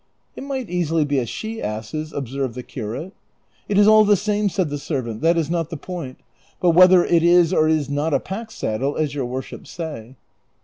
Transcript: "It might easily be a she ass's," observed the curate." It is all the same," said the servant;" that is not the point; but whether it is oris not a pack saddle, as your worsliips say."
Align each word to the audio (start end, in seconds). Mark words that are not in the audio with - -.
"It 0.35 0.41
might 0.41 0.67
easily 0.67 1.05
be 1.05 1.19
a 1.19 1.27
she 1.27 1.61
ass's," 1.61 2.11
observed 2.11 2.55
the 2.55 2.63
curate." 2.63 3.13
It 3.69 3.77
is 3.77 3.87
all 3.87 4.03
the 4.03 4.15
same," 4.15 4.49
said 4.49 4.69
the 4.71 4.79
servant;" 4.79 5.21
that 5.21 5.37
is 5.37 5.47
not 5.47 5.69
the 5.69 5.77
point; 5.77 6.17
but 6.59 6.71
whether 6.71 7.05
it 7.05 7.21
is 7.21 7.53
oris 7.53 7.87
not 7.87 8.11
a 8.11 8.19
pack 8.19 8.49
saddle, 8.49 8.97
as 8.97 9.13
your 9.13 9.27
worsliips 9.27 9.67
say." 9.69 10.15